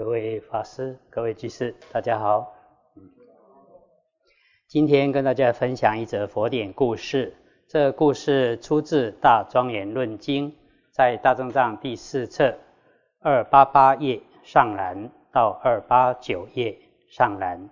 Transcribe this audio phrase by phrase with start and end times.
[0.00, 2.54] 各位法师、各位居士，大家好。
[4.66, 7.34] 今天跟大家分享一则佛典故事。
[7.68, 10.52] 这故事出自《大庄严论经》，
[10.90, 12.56] 在大正藏第四册
[13.20, 16.78] 二八八页上栏到二八九页
[17.10, 17.68] 上栏。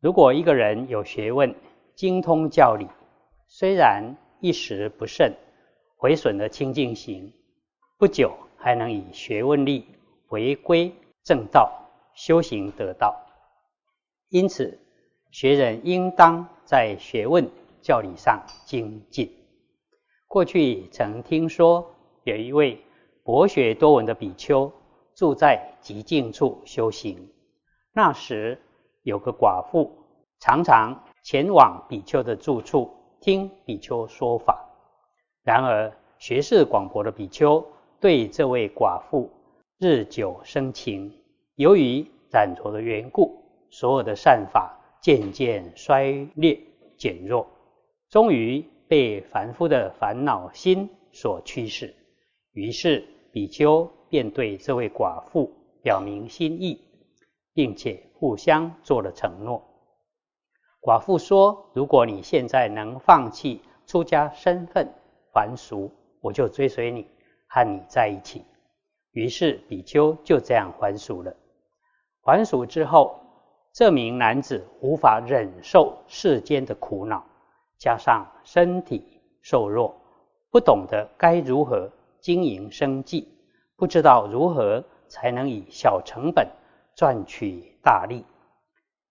[0.00, 1.54] 如果一个人有学问、
[1.94, 2.88] 精通教理，
[3.46, 5.34] 虽然一时不慎
[5.98, 7.30] 毁损了清净行，
[7.98, 9.86] 不久还能以学问力。
[10.28, 11.72] 回归正道，
[12.14, 13.18] 修行得道。
[14.28, 14.78] 因此，
[15.30, 19.34] 学人应当在学问教理上精进。
[20.26, 22.78] 过去曾听说有一位
[23.24, 24.70] 博学多闻的比丘
[25.14, 27.32] 住在极静处修行。
[27.94, 28.60] 那时
[29.04, 29.90] 有个寡妇
[30.40, 34.62] 常常前往比丘的住处听比丘说法。
[35.42, 37.66] 然而学识广博的比丘
[37.98, 39.30] 对这位寡妇。
[39.80, 41.12] 日久生情，
[41.54, 46.60] 由于染着的缘故，所有的善法渐渐衰劣
[46.96, 47.46] 减弱，
[48.10, 51.94] 终于被凡夫的烦恼心所驱使。
[52.50, 55.48] 于是比丘便对这位寡妇
[55.80, 56.82] 表明心意，
[57.54, 59.62] 并且互相做了承诺。
[60.80, 64.92] 寡妇说：“如果你现在能放弃出家身份
[65.32, 65.88] 凡俗，
[66.20, 67.06] 我就追随你，
[67.46, 68.42] 和你在一起。”
[69.12, 71.34] 于是比丘就这样还俗了。
[72.20, 73.18] 还俗之后，
[73.72, 77.24] 这名男子无法忍受世间的苦恼，
[77.78, 79.94] 加上身体瘦弱，
[80.50, 83.28] 不懂得该如何经营生计，
[83.76, 86.46] 不知道如何才能以小成本
[86.94, 88.24] 赚取大利，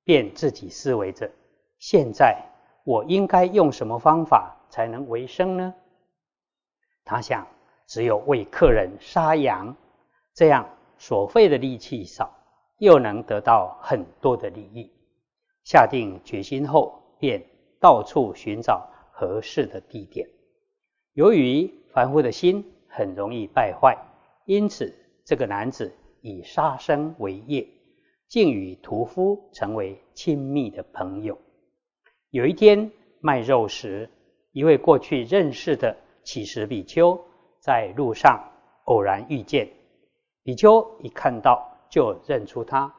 [0.03, 1.31] 便自己思维着：
[1.79, 2.39] 现在
[2.83, 5.73] 我应该用什么方法才能为生呢？
[7.03, 7.47] 他想，
[7.87, 9.75] 只有为客人杀羊。
[10.37, 12.31] 这样所费的力气少，
[12.77, 14.91] 又能得到很多的利益。
[15.63, 17.43] 下定决心后，便
[17.79, 20.29] 到处寻找合适的地点。
[21.13, 23.97] 由于凡夫的心很容易败坏，
[24.45, 24.93] 因此
[25.25, 25.91] 这个男子
[26.21, 27.67] 以杀生为业，
[28.27, 31.35] 竟与屠夫成为亲密的朋友。
[32.29, 32.91] 有一天
[33.21, 34.07] 卖肉时，
[34.51, 37.19] 一位过去认识的乞食比丘
[37.59, 38.39] 在路上
[38.83, 39.67] 偶然遇见。
[40.47, 42.95] 比丘一看到就认出他，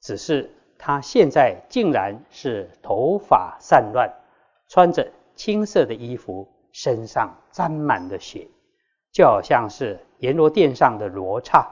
[0.00, 4.08] 只是他现在竟然是头发散乱，
[4.68, 8.46] 穿着青色的衣服，身上沾满了血，
[9.10, 11.68] 就好像是阎罗殿上的罗刹，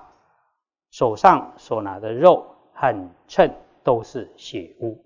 [0.90, 2.44] 手上所拿的肉
[2.74, 3.48] 和秤
[3.84, 5.00] 都是血污。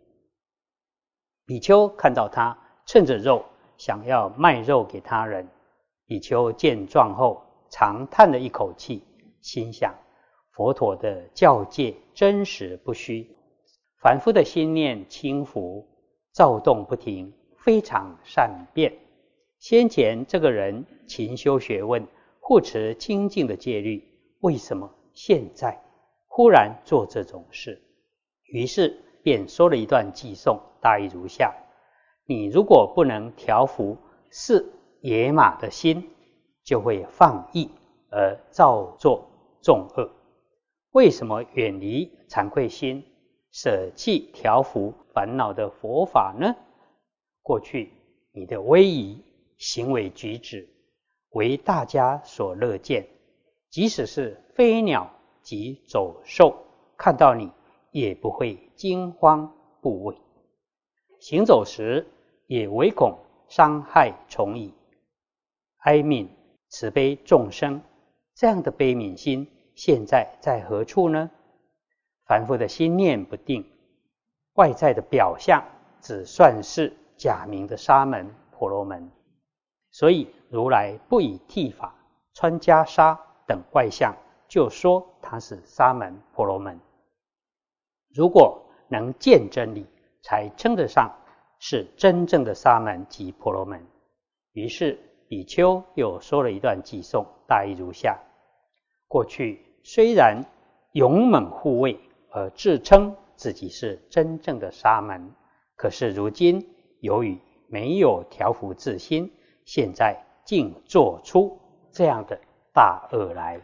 [1.45, 2.57] 比丘看到他
[2.87, 3.45] 趁着肉
[3.77, 5.47] 想要卖肉给他人，
[6.07, 9.05] 比丘见状后长叹了一口气。
[9.41, 9.95] 心想，
[10.51, 13.37] 佛陀的教戒真实不虚，
[14.03, 15.87] 凡夫的心念轻浮，
[16.33, 18.93] 躁动不停，非常善变。
[19.59, 22.07] 先前这个人勤修学问，
[22.41, 24.03] 护持清净的戒律，
[24.41, 25.83] 为什么现在
[26.27, 27.83] 忽然做这种事？
[28.45, 31.55] 于是便说了一段偈颂，大意如下：
[32.27, 33.97] 你如果不能调伏
[34.31, 34.67] 是
[35.01, 36.11] 野马的心，
[36.65, 37.71] 就会放逸
[38.11, 39.30] 而造作。
[39.63, 40.11] 重恶，
[40.93, 43.05] 为什么远离惭愧心，
[43.53, 46.55] 舍弃调伏烦恼的佛法呢？
[47.43, 47.93] 过去
[48.33, 49.23] 你的威仪、
[49.59, 50.69] 行为举止
[51.31, 53.07] 为大家所乐见，
[53.69, 55.11] 即使是飞鸟
[55.43, 56.57] 及走兽
[56.97, 57.51] 看到你
[57.91, 60.17] 也不会惊慌怖畏，
[61.19, 62.07] 行走时
[62.47, 64.73] 也唯恐伤害虫蚁，
[65.79, 66.29] 哀悯
[66.69, 67.83] 慈悲众生。
[68.41, 71.31] 这样的悲悯心现在在何处呢？
[72.25, 73.71] 凡夫的心念不定，
[74.55, 75.63] 外在的表象
[76.01, 79.11] 只算是假名的沙门婆罗门，
[79.91, 81.95] 所以如来不以剃发、
[82.33, 84.17] 穿袈裟等外相，
[84.49, 86.81] 就说他是沙门婆罗门。
[88.09, 89.87] 如果能见真理，
[90.23, 91.15] 才称得上
[91.59, 93.87] 是真正的沙门及婆罗门。
[94.53, 94.99] 于是
[95.29, 98.19] 比丘又说了一段偈颂，大意如下。
[99.11, 100.45] 过去虽然
[100.93, 101.99] 勇猛护卫
[102.31, 105.35] 而自称自己是真正的沙门，
[105.75, 106.65] 可是如今
[107.01, 107.37] 由于
[107.67, 109.33] 没有调伏自心，
[109.65, 111.59] 现在竟做出
[111.91, 112.41] 这样的
[112.73, 113.61] 大恶来。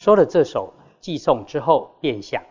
[0.00, 2.42] 说了这首寄颂之后，便想：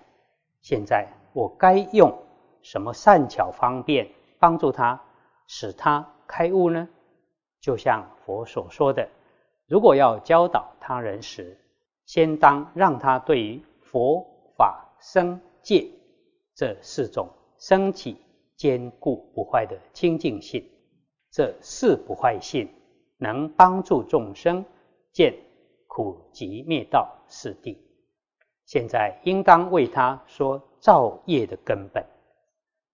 [0.62, 2.18] 现在我该用
[2.62, 5.04] 什么善巧方便帮助他，
[5.48, 6.88] 使他开悟呢？
[7.60, 9.10] 就像佛所说的。
[9.70, 11.56] 如果要教导他人时，
[12.06, 14.26] 先当让他对于佛
[14.58, 15.88] 法生戒
[16.56, 17.30] 这四种
[17.60, 18.18] 升起
[18.56, 20.68] 坚固不坏的清净性，
[21.32, 22.68] 这四不坏性
[23.18, 24.66] 能帮助众生
[25.14, 25.36] 见
[25.86, 27.78] 苦集灭道四谛。
[28.66, 32.04] 现在应当为他说造业的根本。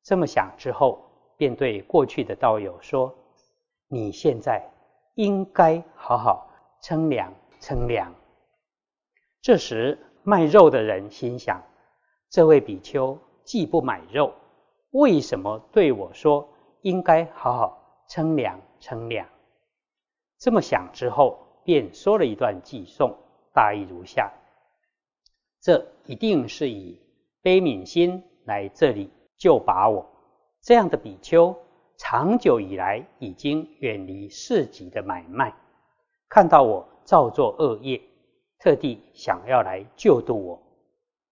[0.03, 1.01] 这么想之后，
[1.37, 3.15] 便对过去的道友说
[3.87, 4.61] ：“你现在
[5.15, 6.49] 应该好好
[6.85, 8.13] 称量称量。”
[9.41, 11.63] 这时卖肉的人心想
[12.29, 14.31] ：“这位比丘既不买肉，
[14.91, 16.47] 为什么对我说
[16.81, 19.27] 应该好好称量称量？”
[20.37, 23.17] 这么想之后，便说了一段偈颂，
[23.51, 24.31] 大意如下：
[25.61, 27.01] 这一定是以
[27.41, 30.07] 悲悯心来这里救拔我。
[30.61, 31.55] 这样的比丘，
[31.97, 35.55] 长久以来已经远离市集的买卖，
[36.29, 38.01] 看到我造作恶业，
[38.59, 40.61] 特地想要来救度我。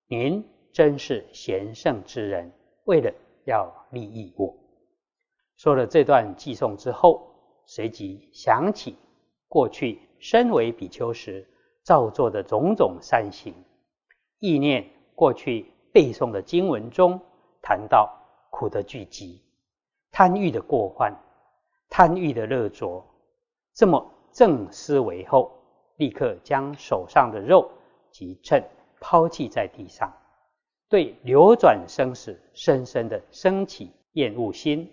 [0.07, 2.51] 您真是贤圣之人，
[2.85, 3.11] 为了
[3.45, 4.55] 要利益我。
[5.57, 7.27] 说了这段寄送之后，
[7.65, 8.95] 随即想起
[9.47, 11.47] 过去身为比丘时
[11.83, 13.53] 造作的种种善行，
[14.39, 17.19] 意念过去背诵的经文中
[17.61, 18.19] 谈到。
[18.55, 19.41] 苦的聚集，
[20.11, 21.11] 贪欲的过患，
[21.89, 23.03] 贪欲的热灼，
[23.73, 25.51] 这么正思维后，
[25.95, 27.69] 立刻将手上的肉
[28.11, 28.61] 及秤
[28.99, 30.11] 抛弃在地上，
[30.89, 34.91] 对流转生死深深的升起厌恶心，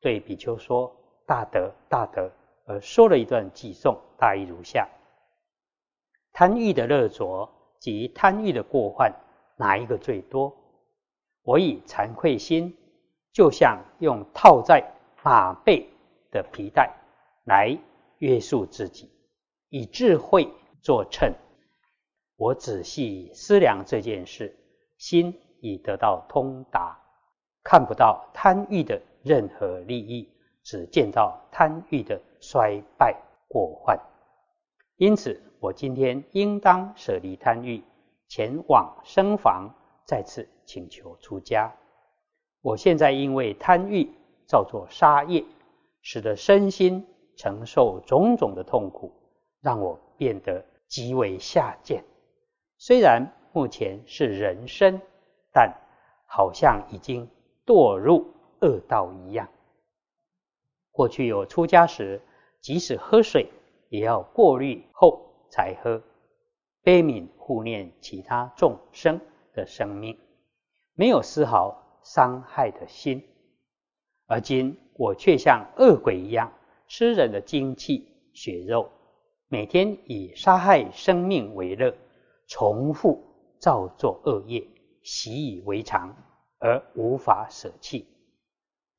[0.00, 0.90] 对比丘说
[1.24, 2.30] ：“大德大德。”
[2.64, 4.88] 而说了一段偈颂，大意如下：
[6.32, 7.48] 贪欲的热灼
[7.78, 9.12] 及贪欲的过患，
[9.56, 10.52] 哪一个最多？
[11.42, 12.76] 我以惭愧心。
[13.32, 14.86] 就像用套在
[15.22, 15.88] 马背
[16.30, 16.94] 的皮带
[17.46, 17.74] 来
[18.22, 19.10] 约束自己，
[19.68, 20.48] 以智慧
[20.80, 21.34] 作秤。
[22.36, 24.56] 我仔细思量这件事，
[24.96, 26.96] 心已得到通达，
[27.64, 30.28] 看不到贪欲的任何利益，
[30.62, 33.98] 只见到贪欲的衰败过患。
[34.98, 37.82] 因此，我今天应当舍离贪欲，
[38.28, 41.74] 前往僧房，再次请求出家。
[42.60, 44.08] 我现在因为贪欲
[44.46, 45.44] 造作杀业，
[46.02, 47.04] 使得身心
[47.36, 49.12] 承受种种的痛苦，
[49.60, 52.04] 让我变得极为下贱。
[52.78, 55.00] 虽然目前是人身，
[55.52, 55.74] 但
[56.26, 57.28] 好像已经
[57.66, 58.26] 堕入
[58.60, 59.48] 恶道一样。
[60.90, 62.20] 过去有出家时，
[62.60, 63.48] 即使喝水
[63.88, 66.02] 也要过滤后才喝，
[66.82, 69.20] 悲悯护念其他众生
[69.54, 70.18] 的生命，
[70.94, 71.80] 没有丝毫。
[72.04, 73.22] 伤害的心，
[74.26, 76.52] 而今我却像恶鬼一样
[76.94, 78.90] 吃人的精气血肉，
[79.48, 81.96] 每天以杀害生命为乐，
[82.46, 83.24] 重复
[83.58, 84.62] 造作恶业，
[85.02, 86.14] 习以为常
[86.58, 88.06] 而无法舍弃。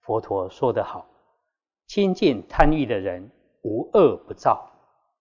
[0.01, 1.07] 佛陀说得好
[1.85, 3.29] ：“亲近贪欲的人
[3.61, 4.71] 无恶不造。”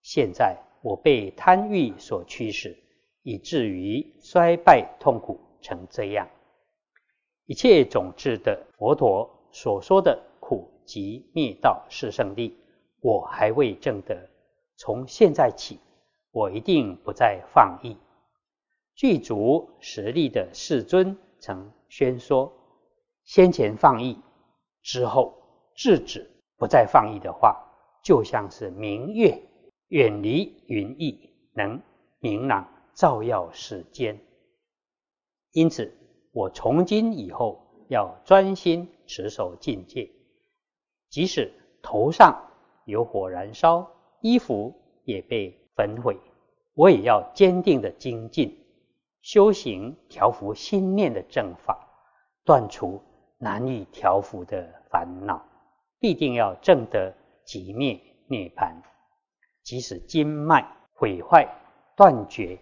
[0.01, 2.75] 现在我被贪欲所驱使，
[3.23, 6.27] 以至于衰败痛苦成这样。
[7.45, 12.57] 一切种子的佛陀所说的苦集灭道是圣地，
[13.03, 14.31] 我还未证得。
[14.79, 15.79] 从现在起，
[16.31, 17.99] 我一定不再放逸。
[18.95, 22.51] 具足实力的世尊曾宣说：
[23.25, 24.19] 先前放逸
[24.81, 25.35] 之后
[25.75, 27.63] 制止不再放逸的话，
[28.03, 29.39] 就像是明月
[29.89, 31.83] 远离云翳，能
[32.21, 34.19] 明朗照耀世间。
[35.53, 35.99] 因此。
[36.35, 40.11] 我从今以后要专心持守境界，
[41.11, 42.52] 即使头上
[42.85, 44.75] 有火燃烧，衣服
[45.05, 46.17] 也被焚毁，
[46.75, 48.57] 我也要坚定的精进
[49.23, 51.79] 修行，调伏心念的正法，
[52.45, 53.01] 断除
[53.39, 55.45] 难以调伏的烦恼，
[56.01, 58.75] 必定要证得极灭涅槃。
[59.63, 61.49] 即使经脉毁坏
[61.97, 62.59] 断绝，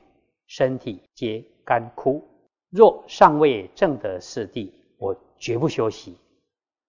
[0.47, 2.23] 身体皆干枯。
[2.69, 6.17] 若尚未证得四谛，我绝不休息。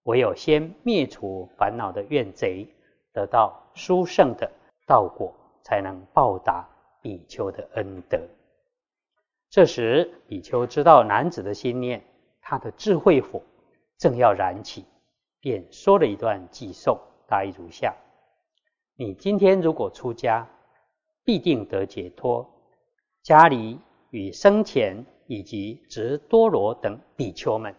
[0.04, 2.68] 唯有先灭除烦恼的怨贼，
[3.14, 4.52] 得到殊胜的
[4.86, 6.68] 道果，才能报答
[7.02, 8.20] 比丘的恩德。
[9.50, 12.04] 这时，比丘知道男子的心念，
[12.42, 13.42] 他的智慧火
[13.98, 14.86] 正要燃起，
[15.40, 17.96] 便说了一段偈颂，大意如下：
[18.96, 20.48] 你今天如果出家，
[21.24, 22.50] 必定得解脱。
[23.24, 25.06] 家里与生前。
[25.28, 27.74] 以及直多罗等比丘们，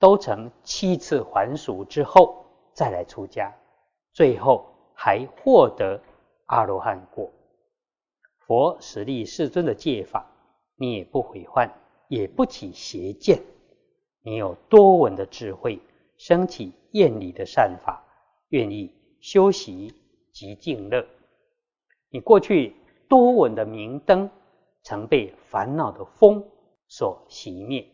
[0.00, 3.54] 都曾七次还俗之后再来出家，
[4.14, 6.00] 最后还获得
[6.46, 7.30] 阿罗汉果。
[8.38, 10.24] 佛实力世尊的戒法，
[10.76, 11.70] 你也不毁患，
[12.08, 13.42] 也不起邪见。
[14.22, 15.80] 你有多闻的智慧，
[16.16, 18.04] 升起厌离的善法，
[18.50, 19.92] 愿意修习
[20.32, 21.04] 极静乐。
[22.08, 22.76] 你过去
[23.08, 24.30] 多闻的明灯，
[24.82, 26.46] 曾被烦恼的风
[26.86, 27.84] 所熄灭。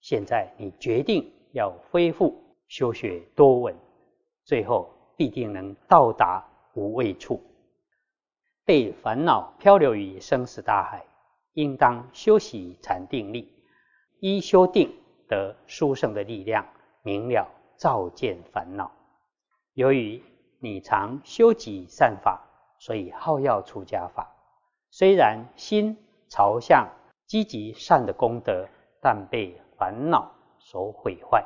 [0.00, 3.74] 现在你决定要恢复修学多闻，
[4.44, 4.88] 最后
[5.20, 7.42] 必定能到达无畏处。
[8.64, 11.04] 被烦恼漂流于生死大海，
[11.52, 13.52] 应当修习禅定力，
[14.20, 14.90] 依修定。
[15.28, 16.66] 得殊胜的力量，
[17.02, 17.46] 明了
[17.76, 18.90] 照见烦恼。
[19.74, 20.20] 由于
[20.58, 22.40] 你常修己善法，
[22.78, 24.26] 所以好要出家法。
[24.90, 25.96] 虽然心
[26.30, 26.88] 朝向
[27.26, 28.66] 积极善的功德，
[29.02, 31.44] 但被烦恼所毁坏。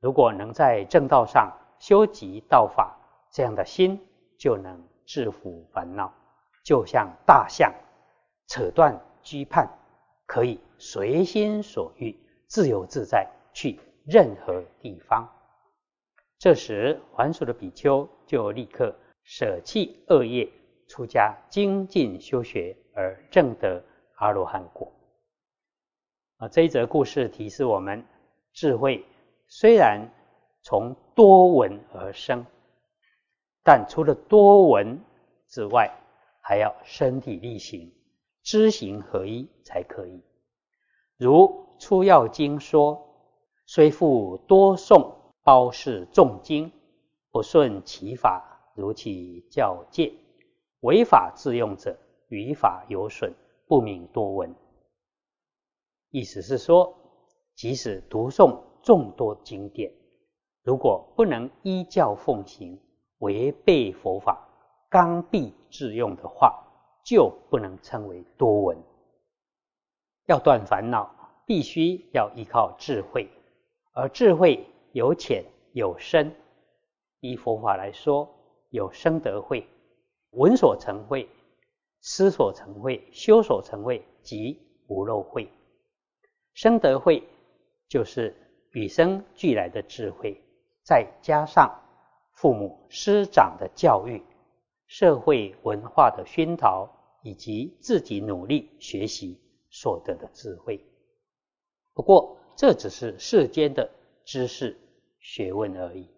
[0.00, 2.96] 如果能在正道上修集道法，
[3.30, 4.00] 这样的心
[4.38, 6.12] 就能制服烦恼，
[6.64, 7.72] 就像大象
[8.48, 9.68] 扯断羁绊，
[10.26, 12.16] 可以随心所欲。
[12.48, 15.30] 自由自在去任何地方，
[16.38, 20.50] 这时还俗的比丘就立刻舍弃恶业，
[20.88, 24.90] 出家精进修学，而证得阿罗汉果。
[26.38, 28.02] 啊，这一则故事提示我们：
[28.54, 29.04] 智慧
[29.46, 30.08] 虽然
[30.68, 32.44] 从多闻而生，
[33.64, 35.00] 但除了多闻
[35.46, 35.90] 之外，
[36.42, 37.90] 还要身体力行，
[38.42, 40.22] 知行合一才可以。
[41.16, 43.02] 如出要经说，
[43.64, 45.10] 虽复多诵
[45.42, 46.70] 包氏重经，
[47.30, 50.12] 不顺其法，如其教戒，
[50.80, 51.96] 违法自用者，
[52.28, 53.32] 于法有损，
[53.66, 54.54] 不明多闻。
[56.10, 56.94] 意思是说，
[57.54, 59.90] 即使读诵众多经典，
[60.68, 62.78] 如果不能依教奉行，
[63.20, 64.46] 违背佛法，
[64.90, 66.62] 刚愎自用的话，
[67.02, 68.76] 就不能称为多闻。
[70.26, 71.10] 要断烦恼。
[71.46, 73.26] 必须要依靠智慧，
[73.94, 76.30] 而智慧有浅有深。
[77.20, 78.28] 依佛法来说，
[78.68, 79.66] 有生得慧、
[80.32, 81.26] 闻所成慧、
[82.02, 85.50] 思所成慧、修所成慧及无漏慧。
[86.52, 87.26] 生得慧
[87.88, 88.36] 就是
[88.72, 90.38] 与生俱来的智慧，
[90.88, 91.82] 再加上
[92.32, 94.24] 父母师长的教育、
[94.86, 96.88] 社会文化的熏陶，
[97.20, 100.82] 以及自己努力学习所得的智慧。
[101.92, 103.90] 不过，这只是世间的
[104.24, 104.74] 知识
[105.20, 106.08] 学问而已。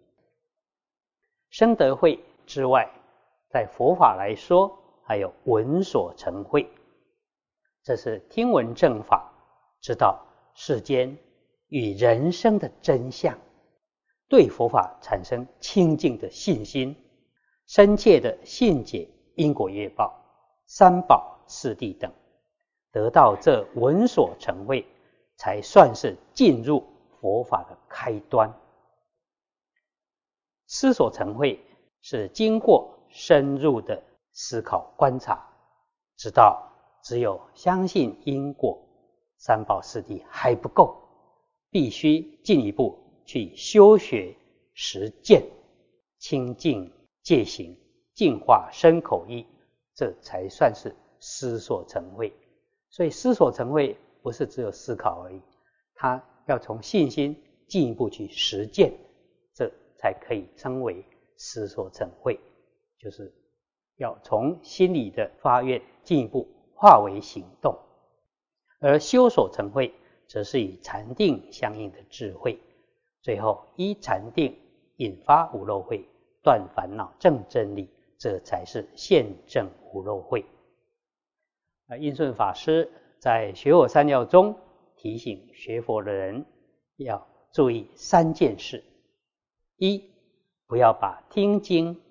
[1.49, 2.89] 生德慧之外，
[3.49, 6.65] 在佛法来说，还有闻所成慧，
[7.83, 9.33] 这是听闻正法，
[9.81, 11.17] 知道世间
[11.67, 13.37] 与人生的真相，
[14.31, 16.95] 对佛法产生清净的信心，
[17.67, 20.11] 深切的信解因果业报、
[20.65, 22.11] 三宝四谛等，
[22.91, 24.83] 得到这闻所成慧。
[25.37, 26.83] 才算是进入
[27.19, 28.53] 佛法的开端。
[30.67, 31.59] 思所成慧
[32.03, 35.43] 是经过深入的思考观察，
[36.15, 36.71] 知道
[37.03, 38.79] 只有相信因果、
[39.39, 40.95] 三宝四谛还不够，
[41.71, 44.35] 必须进一步去修学
[44.73, 45.43] 实践、
[46.17, 47.75] 清净戒行、
[48.13, 49.45] 净化身口意，
[49.95, 52.33] 这才算是思所成慧。
[52.89, 53.97] 所以思所成慧。
[54.23, 55.41] 不是只有思考而已，
[55.95, 57.35] 他要从信心
[57.67, 58.93] 进一步去实践，
[59.55, 61.03] 这才可以称为
[61.37, 62.39] 思所成慧，
[62.99, 63.33] 就是
[63.97, 67.75] 要从心里的发愿进一步化为行动。
[68.79, 69.91] 而修所成慧，
[70.27, 72.59] 则是与禅定相应的智慧，
[73.21, 74.57] 最后依禅定
[74.97, 76.05] 引发无漏慧，
[76.43, 80.45] 断烦恼证真理，这才是现证无漏慧。
[81.87, 82.89] 啊，印顺法师。
[83.19, 84.55] 在学我三要中
[84.95, 86.43] 提醒学佛的人
[86.97, 88.83] 要注意三件事：
[89.77, 90.03] 一，
[90.65, 92.01] 不要把听经、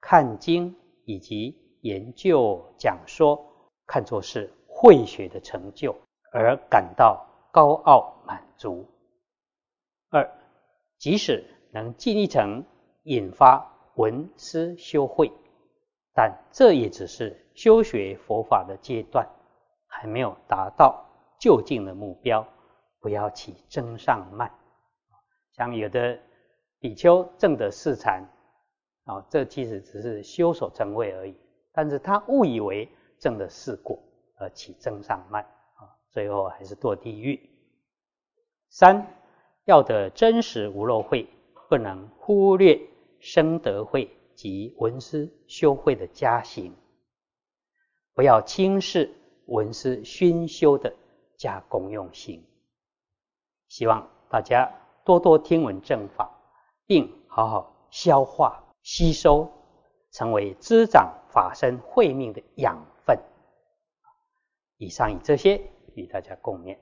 [0.00, 3.40] 看经以及研究讲说
[3.86, 5.94] 看作是慧学的成就
[6.32, 8.84] 而感到高傲满足；
[10.08, 10.28] 二，
[11.00, 12.64] 即使能尽力成
[13.02, 15.32] 引发闻思修慧，
[16.14, 19.28] 但这也只是修学佛法的阶段。
[19.92, 21.04] 还没有达到
[21.40, 22.46] 就近的目标，
[23.00, 24.48] 不要起增上慢。
[25.52, 26.16] 像有的
[26.78, 28.22] 比丘证得四禅，
[29.04, 31.34] 啊，这其实只是修所成位而已，
[31.72, 32.88] 但是他误以为
[33.18, 33.98] 证了四果
[34.38, 37.50] 而起增上慢，啊，最后还是堕地狱。
[38.68, 39.04] 三
[39.70, 41.28] 要得真实无漏慧，
[41.68, 42.76] 不能忽略
[43.20, 46.74] 生德慧及闻思修慧的加行。
[48.12, 49.14] 不要轻视
[49.46, 50.92] 闻思熏修的
[51.36, 52.44] 加功用性。
[53.68, 54.68] 希望大家
[55.04, 56.28] 多多听闻正法，
[56.84, 59.48] 并好好消化吸收，
[60.10, 63.16] 成为滋长法身慧命的养分。
[64.78, 65.62] 以上以这些
[65.94, 66.76] 与大家共勉。